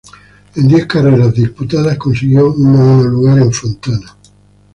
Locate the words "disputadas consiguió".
1.31-2.51